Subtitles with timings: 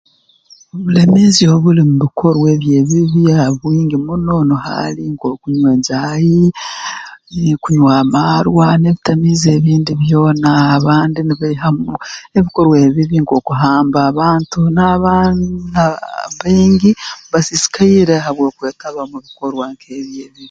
[0.75, 6.37] Obulemeezi obuli mu bikorwa ebi ebibi ah bwingi muno nuho ali nk'okunywa enjaahi
[7.63, 11.91] kunywa amaarwa n'ebitamiiza ebindi byona abandi nibaihamu
[12.37, 15.81] ebikorwa ebibi nk'okuhamba abantu n'abaana
[16.39, 16.89] baingi
[17.31, 20.39] basiisikaire habw'okwetaba mu bikorwa nk'ebi ebibi